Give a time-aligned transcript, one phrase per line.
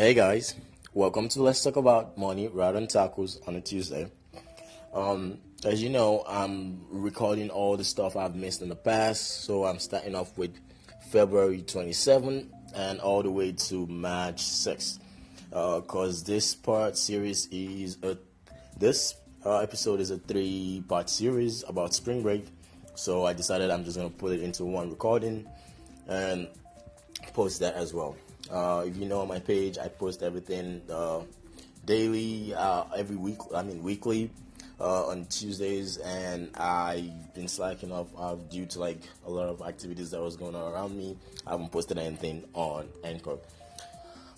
[0.00, 0.54] Hey guys,
[0.94, 4.08] welcome to Let's Talk About Money rather than tacos on a Tuesday.
[4.94, 9.64] Um, as you know, I'm recording all the stuff I've missed in the past, so
[9.64, 10.54] I'm starting off with
[11.10, 15.00] February 27 and all the way to March 6.
[15.50, 18.16] Because uh, this part series is a
[18.78, 22.46] this uh, episode is a three part series about spring break,
[22.94, 25.44] so I decided I'm just gonna put it into one recording
[26.06, 26.46] and
[27.34, 28.14] post that as well.
[28.50, 31.20] Uh, if you know my page, I post everything uh,
[31.84, 33.38] daily, uh, every week.
[33.54, 34.30] I mean weekly
[34.80, 39.62] uh, on Tuesdays, and I've been slacking off uh, due to like a lot of
[39.62, 41.16] activities that was going on around me.
[41.46, 43.38] I haven't posted anything on Anchor.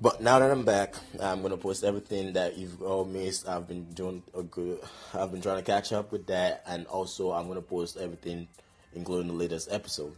[0.00, 3.48] But now that I'm back, I'm gonna post everything that you've all missed.
[3.48, 4.80] I've been doing a good.
[5.14, 8.48] I've been trying to catch up with that, and also I'm gonna post everything,
[8.94, 10.14] including the latest episode.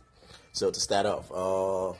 [0.52, 1.92] So to start off, uh,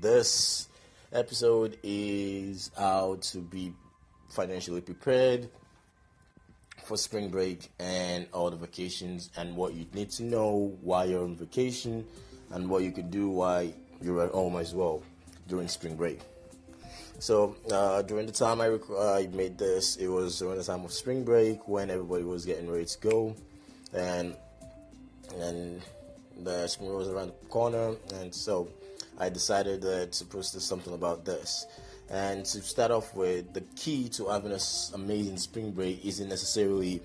[0.00, 0.68] this
[1.14, 3.72] episode is how to be
[4.30, 5.48] financially prepared
[6.84, 11.22] for spring break and all the vacations and what you need to know while you're
[11.22, 12.04] on vacation
[12.50, 13.66] and what you could do while
[14.02, 15.02] you're at home as well
[15.48, 16.20] during spring break.
[17.20, 20.84] So uh, during the time I, rec- I made this, it was during the time
[20.84, 23.36] of spring break when everybody was getting ready to go,
[23.94, 24.36] and
[25.38, 25.80] and
[26.42, 28.68] the spring was around the corner, and so
[29.18, 31.66] I decided uh, to post something about this.
[32.10, 34.60] And to start off with, the key to having an
[34.94, 37.00] amazing spring break isn't necessarily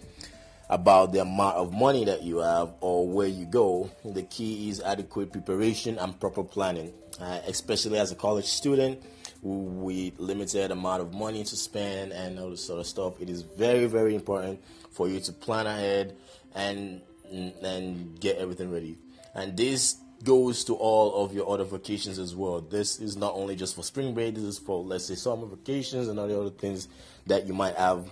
[0.70, 3.90] about the amount of money that you have or where you go.
[4.06, 9.02] The key is adequate preparation and proper planning, uh, especially as a college student
[9.42, 13.22] with limited amount of money to spend and all this sort of stuff.
[13.22, 16.16] It is very, very important for you to plan ahead
[16.54, 18.98] and and get everything ready.
[19.36, 22.62] And this goes to all of your other vacations as well.
[22.62, 26.08] This is not only just for spring break, this is for, let's say, summer vacations
[26.08, 26.88] and all the other things
[27.28, 28.12] that you might have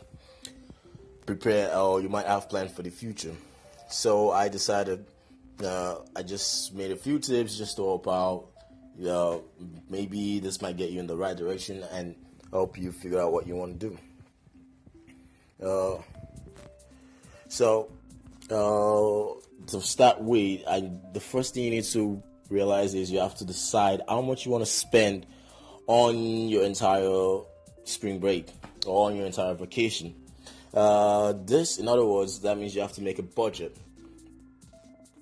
[1.26, 3.34] prepared or you might have planned for the future.
[3.90, 5.06] So I decided,
[5.64, 8.46] uh, I just made a few tips just to help out.
[9.06, 9.38] Uh,
[9.90, 12.16] maybe this might get you in the right direction and
[12.52, 13.98] help you figure out what you want to do.
[15.64, 16.02] Uh,
[17.50, 17.90] so,
[18.52, 19.26] uh,
[19.68, 23.46] to start with, I, the first thing you need to realize is you have to
[23.46, 25.26] decide how much you want to spend
[25.88, 27.40] on your entire
[27.84, 28.48] spring break
[28.86, 30.16] or on your entire vacation.
[30.74, 33.76] Uh, this, in other words, that means you have to make a budget.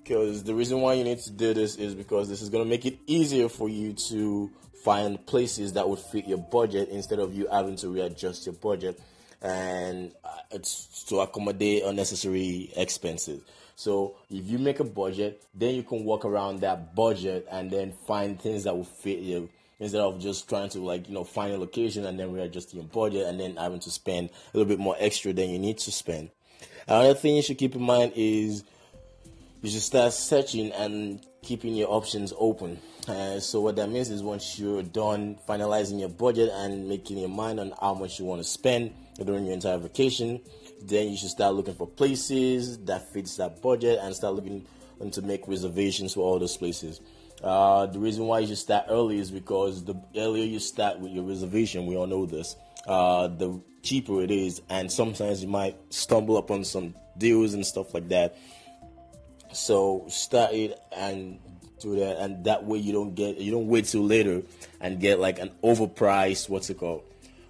[0.02, 2.68] Because the reason why you need to do this is because this is going to
[2.68, 4.50] make it easier for you to
[4.84, 9.00] find places that would fit your budget instead of you having to readjust your budget
[9.42, 13.42] and uh, it's to accommodate unnecessary expenses.
[13.76, 17.92] So if you make a budget, then you can walk around that budget and then
[18.06, 21.52] find things that will fit you instead of just trying to like you know find
[21.52, 24.78] a location and then readjust your budget and then having to spend a little bit
[24.78, 26.30] more extra than you need to spend.
[26.88, 28.64] Another thing you should keep in mind is
[29.60, 32.76] you should start searching and keeping your options open.
[33.06, 37.28] Uh, so what that means is once you're done finalizing your budget and making your
[37.28, 38.92] mind on how much you want to spend
[39.24, 40.40] during your entire vacation,
[40.82, 44.66] then you should start looking for places that fits that budget and start looking
[45.12, 47.00] to make reservations for all those places.
[47.44, 51.12] Uh, the reason why you should start early is because the earlier you start with
[51.12, 52.56] your reservation, we all know this,
[52.88, 57.94] uh, the cheaper it is, and sometimes you might stumble upon some deals and stuff
[57.94, 58.36] like that.
[59.52, 61.38] So start it and
[61.80, 64.42] do that, and that way you don't get you don't wait till later
[64.80, 67.02] and get like an overpriced what's it called?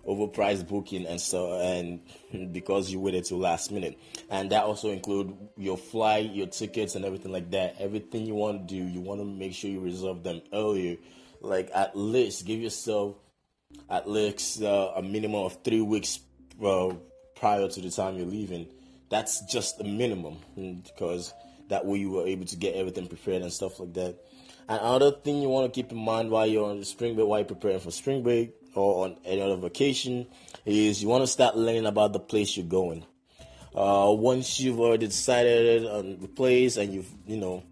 [0.07, 2.01] Overpriced booking and so and
[2.53, 3.99] because you waited till last minute.
[4.31, 7.77] And that also include your flight your tickets and everything like that.
[7.79, 10.97] Everything you want to do you want to make sure you reserve them earlier.
[11.41, 13.17] Like at least give yourself
[13.91, 16.21] at least uh, a minimum of three weeks
[16.65, 16.91] uh,
[17.35, 18.67] prior to the time you're leaving.
[19.09, 21.33] That's just a minimum because
[21.69, 24.17] that way you were able to get everything prepared and stuff like that
[24.69, 27.27] and another thing you want to keep in mind while you're on the spring break
[27.27, 30.27] while you're preparing for spring break or on any other vacation
[30.65, 33.05] is you want to start learning about the place you're going.
[33.75, 37.63] Uh, once you've already decided on the place and you've you know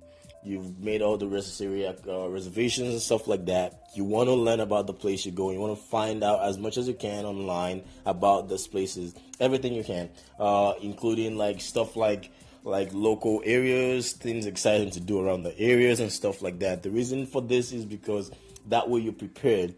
[0.42, 4.60] you've made all the necessary uh, reservations and stuff like that, you want to learn
[4.60, 5.54] about the place you're going.
[5.54, 9.72] You want to find out as much as you can online about these places, everything
[9.72, 12.30] you can, uh, including like stuff like
[12.64, 16.82] like local areas, things exciting to do around the areas and stuff like that.
[16.82, 18.30] The reason for this is because
[18.68, 19.74] that way you're prepared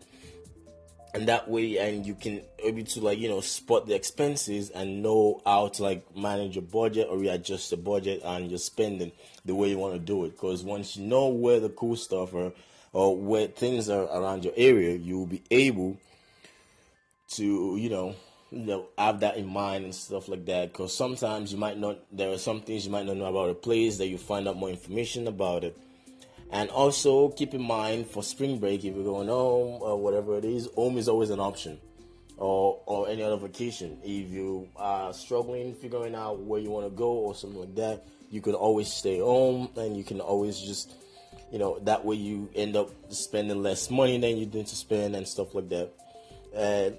[1.16, 5.02] and that way and you can able to like you know spot the expenses and
[5.02, 9.10] know how to like manage your budget or readjust the budget and your spending
[9.46, 12.34] the way you want to do it because once you know where the cool stuff
[12.34, 12.52] are
[12.92, 15.96] or where things are around your area you will be able
[17.28, 18.14] to you know
[18.50, 21.98] you know have that in mind and stuff like that because sometimes you might not
[22.12, 24.56] there are some things you might not know about a place that you find out
[24.56, 25.76] more information about it.
[26.52, 30.44] And also keep in mind for spring break if you're going home or whatever it
[30.44, 31.78] is home is always an option.
[32.36, 33.98] Or or any other vacation.
[34.04, 38.04] If you are struggling figuring out where you want to go or something like that
[38.30, 40.94] you can always stay home and you can always just
[41.52, 45.14] you know that way you end up spending less money than you need to spend
[45.14, 45.90] and stuff like that.
[46.54, 46.96] And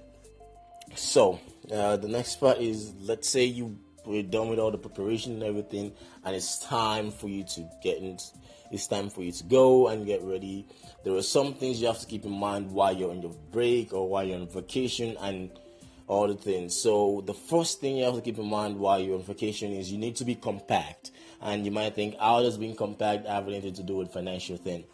[0.96, 1.40] so
[1.72, 5.44] uh, the next part is let's say you we're done with all the preparation and
[5.44, 5.92] everything,
[6.24, 8.18] and it's time for you to get in.
[8.72, 10.66] It's time for you to go and get ready.
[11.04, 13.94] There are some things you have to keep in mind while you're on your break
[13.94, 15.52] or while you're on vacation and
[16.08, 16.76] all the things.
[16.76, 19.92] So the first thing you have to keep in mind while you're on vacation is
[19.92, 21.12] you need to be compact.
[21.42, 24.86] And you might think, how does being compact have anything to do with financial thing?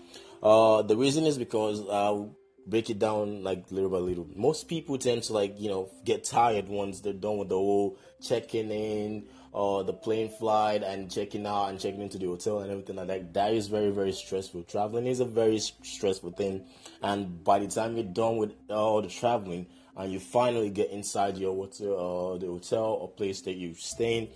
[0.41, 2.25] Uh, the reason is because uh,
[2.65, 4.27] break it down like little by little.
[4.35, 7.97] Most people tend to like you know get tired once they're done with the whole
[8.21, 12.71] checking in or the plane flight and checking out and checking into the hotel and
[12.71, 13.33] everything like that.
[13.33, 14.63] That is very very stressful.
[14.63, 16.65] Traveling is a very stressful thing,
[17.01, 21.37] and by the time you're done with all the traveling and you finally get inside
[21.37, 24.29] your hotel, uh, the hotel or place that you're staying.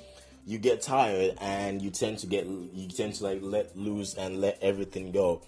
[0.46, 4.40] You get tired and you tend to get you tend to like let loose and
[4.40, 5.42] let everything go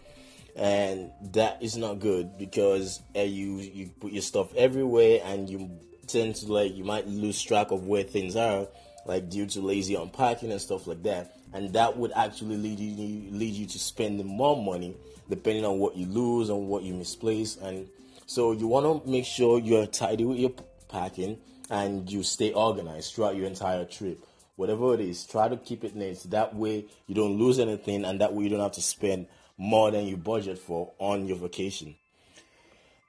[0.60, 5.72] and that is not good because uh, you you put your stuff everywhere and you
[6.06, 8.68] tend to like you might lose track of where things are
[9.06, 11.34] like due to lazy unpacking and stuff like that.
[11.54, 14.98] And that would actually lead you lead you to spending more money
[15.30, 17.56] depending on what you lose and what you misplace.
[17.56, 17.88] And
[18.26, 20.52] so you want to make sure you're tidy with your
[20.90, 21.38] packing
[21.70, 24.26] and you stay organized throughout your entire trip.
[24.58, 26.22] Whatever it is try to keep it neat.
[26.30, 29.28] That way you don't lose anything and that way you don't have to spend
[29.60, 31.96] more than you budget for on your vacation.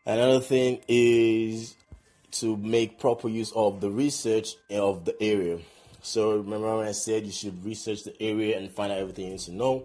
[0.04, 1.76] Another thing is
[2.32, 5.58] to make proper use of the research of the area.
[6.02, 9.30] So remember when I said you should research the area and find out everything you
[9.32, 9.84] need to know.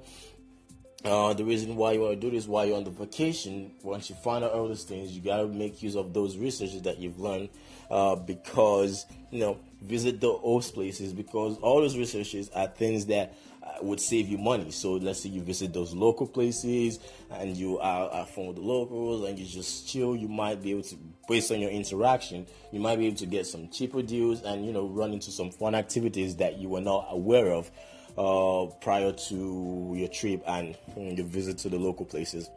[1.06, 4.10] Uh, the reason why you want to do this while you're on the vacation, once
[4.10, 7.19] you find out all these things, you gotta make use of those researches that you've
[7.19, 7.48] learned,
[7.92, 13.38] uh, because you know visit the host places because all those researches are things that
[13.62, 14.72] uh, would save you money.
[14.72, 16.98] So let's say you visit those local places
[17.30, 20.84] and you are, are from the locals and you just chill, you might be able
[20.84, 20.96] to,
[21.28, 24.74] based on your interaction, you might be able to get some cheaper deals and you
[24.74, 27.69] know run into some fun activities that you were not aware of
[28.18, 32.50] uh, prior to your trip and your visit to the local places.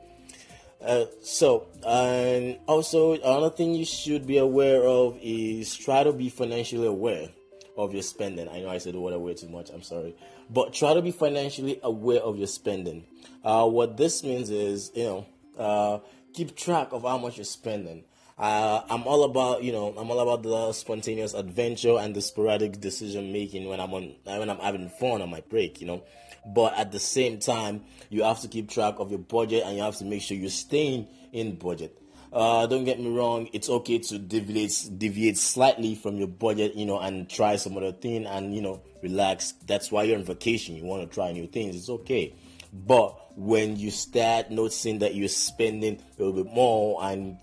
[0.80, 6.28] Uh, so, and also another thing you should be aware of is try to be
[6.28, 7.28] financially aware
[7.76, 8.48] of your spending.
[8.48, 9.70] I know I said the word aware too much.
[9.70, 10.14] I'm sorry,
[10.50, 13.06] but try to be financially aware of your spending.
[13.44, 15.26] Uh, what this means is, you know,
[15.58, 15.98] uh,
[16.32, 18.04] keep track of how much you're spending.
[18.38, 22.80] Uh, I'm all about, you know, I'm all about the spontaneous adventure and the sporadic
[22.80, 26.04] decision making when I'm on, when I'm having fun on my break, you know.
[26.46, 29.82] But at the same time, you have to keep track of your budget and you
[29.82, 32.00] have to make sure you're staying in budget.
[32.32, 36.84] Uh, don't get me wrong, it's okay to deviate deviate slightly from your budget, you
[36.84, 39.52] know, and try some other thing and you know relax.
[39.66, 40.76] That's why you're on vacation.
[40.76, 41.74] You want to try new things.
[41.74, 42.34] It's okay.
[42.70, 47.38] But when you start noticing that you're spending a little bit more and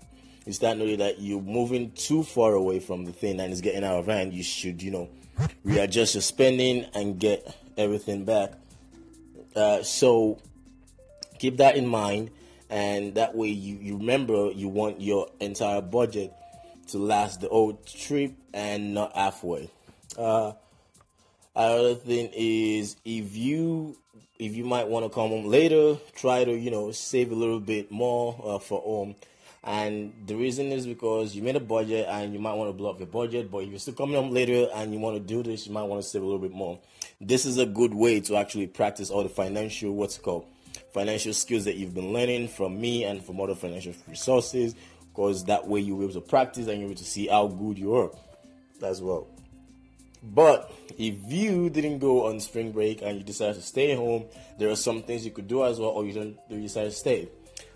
[0.46, 3.84] you start knowing that you're moving too far away from the thing and it's getting
[3.84, 5.08] out of hand, you should, you know,
[5.64, 8.52] readjust your spending and get everything back.
[9.54, 10.38] Uh, so
[11.38, 12.30] keep that in mind,
[12.70, 16.32] and that way you, you remember you want your entire budget
[16.88, 19.68] to last the whole trip and not halfway.
[20.16, 20.52] Uh,
[21.56, 23.96] another thing is if you
[24.38, 27.60] if you might want to come home later, try to you know save a little
[27.60, 29.16] bit more uh, for home
[29.64, 32.90] and the reason is because you made a budget and you might want to blow
[32.90, 35.42] up your budget, but if you're still coming home later and you want to do
[35.42, 36.78] this, you might want to save a little bit more.
[37.20, 40.46] This is a good way to actually practice all the financial, what's called,
[40.92, 44.74] financial skills that you've been learning from me and from other financial resources,
[45.08, 47.48] because that way you'll be able to practice and you'll be able to see how
[47.48, 48.10] good you are
[48.82, 49.26] as well.
[50.22, 54.26] But if you didn't go on spring break and you decided to stay home,
[54.58, 56.90] there are some things you could do as well, or you don't you decide to
[56.92, 57.28] stay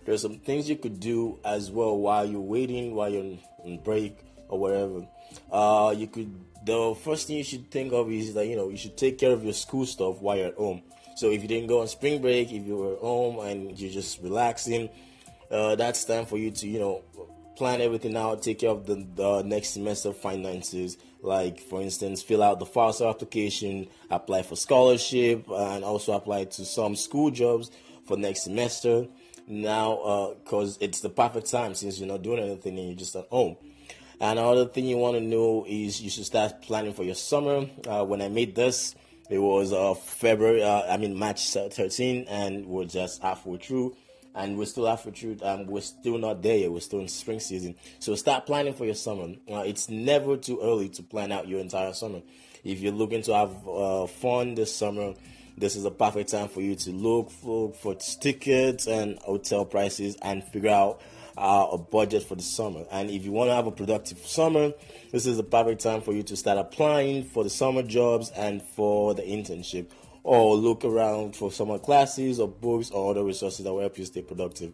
[0.05, 4.19] there's some things you could do as well while you're waiting, while you're on break
[4.49, 5.07] or whatever.
[5.51, 6.35] Uh, you could.
[6.65, 9.33] The first thing you should think of is that you know you should take care
[9.33, 10.83] of your school stuff while you're at home.
[11.17, 14.21] So if you didn't go on spring break, if you were home and you're just
[14.23, 14.91] relaxing,
[15.51, 17.03] uh, that's time for you to you know
[17.57, 20.97] plan everything out, take care of the, the next semester finances.
[21.23, 26.65] Like for instance, fill out the FAFSA application, apply for scholarship, and also apply to
[26.65, 27.71] some school jobs
[28.07, 29.07] for next semester
[29.47, 33.17] now because uh, it's the perfect time since you're not doing anything and you're just
[33.17, 33.57] at home.
[34.21, 37.67] And Another thing you want to know is you should start planning for your summer.
[37.89, 38.95] Uh, when I made this,
[39.31, 43.97] it was uh, February, uh, I mean March 13, and we're just halfway through,
[44.35, 45.39] and we're still halfway through.
[45.43, 46.73] Um, we're still not there yet.
[46.73, 49.35] We're still in spring season, so start planning for your summer.
[49.51, 52.21] Uh, it's never too early to plan out your entire summer.
[52.65, 55.15] If you're looking to have uh, fun this summer,
[55.61, 60.17] this is a perfect time for you to look for, for tickets and hotel prices
[60.23, 61.03] and figure out
[61.37, 62.85] uh, a budget for the summer.
[62.91, 64.73] And if you want to have a productive summer,
[65.13, 68.63] this is the perfect time for you to start applying for the summer jobs and
[68.63, 69.91] for the internship,
[70.23, 74.07] or look around for summer classes or books or other resources that will help you
[74.07, 74.73] stay productive.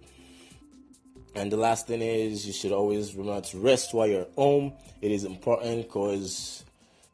[1.35, 4.73] And the last thing is, you should always remember to rest while you're home.
[5.03, 6.65] It is important because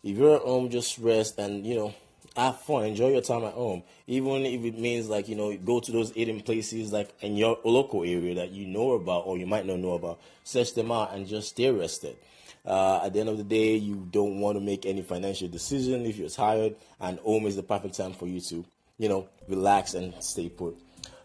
[0.04, 1.94] if you're at home, just rest and you know
[2.36, 3.82] have fun, enjoy your time at home.
[4.06, 7.58] Even if it means like, you know, go to those eating places like in your
[7.64, 10.20] local area that you know about or you might not know about.
[10.44, 12.16] Search them out and just stay rested.
[12.64, 16.06] Uh, at the end of the day, you don't want to make any financial decision
[16.06, 18.64] if you're tired, and home is the perfect time for you to,
[18.98, 20.76] you know, relax and stay put.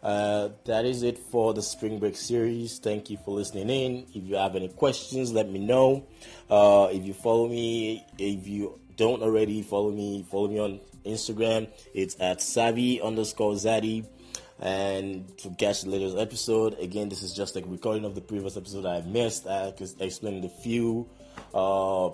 [0.01, 2.79] Uh, that is it for the spring break series.
[2.79, 4.05] Thank you for listening in.
[4.15, 6.07] If you have any questions, let me know.
[6.49, 11.69] Uh, if you follow me, if you don't already follow me, follow me on Instagram.
[11.93, 14.05] It's at savvy underscore zaddy.
[14.59, 18.57] And to catch the latest episode, again, this is just a recording of the previous
[18.57, 19.47] episode I missed.
[19.47, 21.07] I explained a few
[21.53, 22.09] uh,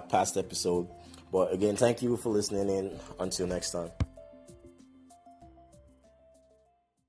[0.00, 0.88] past episode.
[1.30, 2.98] But again, thank you for listening in.
[3.20, 4.03] Until next time.